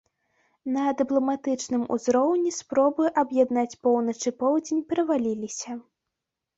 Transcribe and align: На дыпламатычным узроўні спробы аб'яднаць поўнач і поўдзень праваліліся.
На 0.77 0.85
дыпламатычным 1.01 1.83
узроўні 1.97 2.51
спробы 2.59 3.05
аб'яднаць 3.25 3.69
поўнач 3.85 4.19
і 4.29 4.37
поўдзень 4.45 4.85
праваліліся. 4.91 5.71